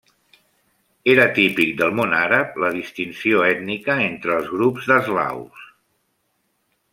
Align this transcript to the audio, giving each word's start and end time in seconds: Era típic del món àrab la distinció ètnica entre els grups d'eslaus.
Era 1.11 1.27
típic 1.35 1.75
del 1.81 1.93
món 1.99 2.15
àrab 2.19 2.57
la 2.63 2.71
distinció 2.77 3.43
ètnica 3.51 3.99
entre 4.07 4.35
els 4.39 4.49
grups 4.55 4.89
d'eslaus. 4.93 5.69